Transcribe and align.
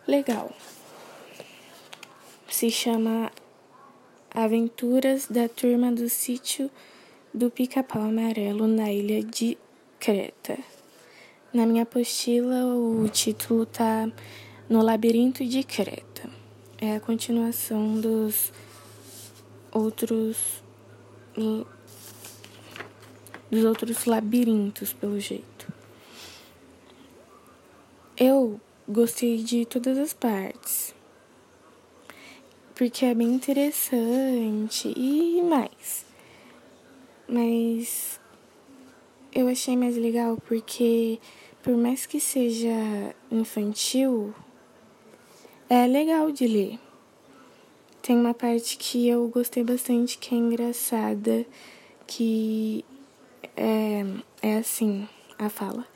legal. 0.07 0.55
Se 2.51 2.71
chama 2.71 3.33
Aventuras 4.31 5.27
da 5.27 5.49
Turma 5.49 5.91
do 5.91 6.07
Sítio 6.11 6.71
do 7.33 7.51
Pica-Pau 7.51 8.03
Amarelo 8.03 8.67
na 8.67 8.93
Ilha 8.93 9.23
de 9.23 9.57
Creta. 9.99 10.59
Na 11.53 11.67
minha 11.67 11.83
apostila, 11.83 12.65
o 12.67 13.09
título 13.09 13.67
tá 13.67 14.11
No 14.69 14.83
Labirinto 14.83 15.45
de 15.45 15.65
Creta. 15.65 16.31
É 16.81 16.97
a 16.97 17.01
continuação 17.01 18.01
dos 18.01 18.53
outros 19.73 20.63
dos 23.51 23.65
outros 23.65 24.05
labirintos, 24.05 24.93
pelo 24.93 25.19
jeito. 25.19 25.73
Eu 28.17 28.61
gostei 28.89 29.43
de 29.43 29.65
todas 29.65 29.97
as 29.99 30.13
partes. 30.13 30.95
Porque 32.75 33.05
é 33.05 33.15
bem 33.15 33.35
interessante 33.35 34.93
e 34.97 35.43
mais. 35.43 36.07
Mas 37.29 38.18
eu 39.39 39.47
achei 39.47 39.77
mais 39.77 39.97
legal 39.97 40.37
porque, 40.49 41.21
por 41.63 41.77
mais 41.77 42.07
que 42.07 42.19
seja 42.19 43.15
infantil, 43.31 44.35
é 45.71 45.87
legal 45.87 46.33
de 46.33 46.49
ler. 46.49 46.77
Tem 48.03 48.17
uma 48.17 48.35
parte 48.35 48.77
que 48.77 49.07
eu 49.07 49.29
gostei 49.29 49.63
bastante 49.63 50.19
que 50.19 50.35
é 50.35 50.39
engraçada, 50.39 51.47
que 52.05 52.85
é, 53.57 54.05
é 54.43 54.57
assim 54.57 55.09
a 55.39 55.49
fala. 55.49 55.87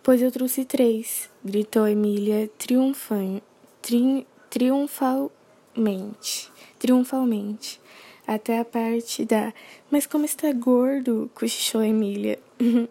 Pois 0.00 0.22
eu 0.22 0.30
trouxe 0.30 0.64
três, 0.64 1.28
gritou 1.44 1.88
Emília 1.88 2.48
triunfan, 2.56 3.40
tri, 3.80 4.24
triunfalmente. 4.48 6.52
Triunfalmente 6.78 7.80
até 8.26 8.58
a 8.58 8.64
parte 8.64 9.24
da 9.24 9.52
Mas 9.90 10.06
como 10.06 10.24
está 10.24 10.52
gordo? 10.52 11.30
cochichou 11.34 11.82
Emília. 11.82 12.38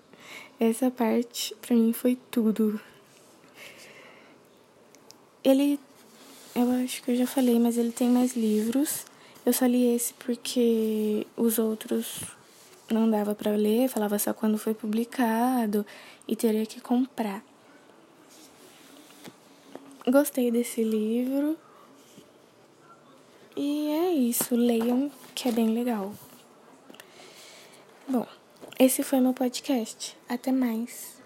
Essa 0.59 0.91
parte 0.91 1.55
para 1.61 1.75
mim 1.75 1.93
foi 1.93 2.17
tudo. 2.29 2.79
Ele 5.43 5.79
eu 6.53 6.69
acho 6.83 7.01
que 7.01 7.11
eu 7.11 7.15
já 7.15 7.25
falei, 7.25 7.57
mas 7.57 7.77
ele 7.77 7.91
tem 7.91 8.09
mais 8.09 8.35
livros. 8.35 9.05
Eu 9.45 9.53
só 9.53 9.65
li 9.65 9.95
esse 9.95 10.13
porque 10.15 11.25
os 11.37 11.57
outros 11.57 12.23
não 12.89 13.09
dava 13.09 13.33
para 13.33 13.51
ler, 13.51 13.87
falava 13.87 14.19
só 14.19 14.33
quando 14.33 14.57
foi 14.57 14.73
publicado 14.73 15.85
e 16.27 16.35
teria 16.35 16.65
que 16.65 16.81
comprar. 16.81 17.41
Gostei 20.05 20.51
desse 20.51 20.83
livro. 20.83 21.57
E 23.55 23.87
é 23.89 24.11
isso, 24.13 24.55
leiam 24.55 25.11
que 25.35 25.49
é 25.49 25.51
bem 25.51 25.73
legal. 25.73 26.13
Bom, 28.07 28.27
esse 28.79 29.03
foi 29.03 29.19
meu 29.19 29.33
podcast. 29.33 30.17
Até 30.27 30.51
mais. 30.51 31.20